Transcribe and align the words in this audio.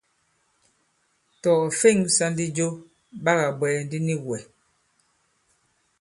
Tɔ̀ 1.41 1.57
ɔ̀ 1.63 1.71
fe᷇ŋsā 1.79 2.25
ndi 2.31 2.45
jo, 2.55 2.67
ɓa 3.23 3.31
kà 3.39 3.47
bwɛ̀ɛ̀ 3.57 3.83
ndi 3.85 3.97
nik 4.05 4.21
wɛ̀. 4.27 4.39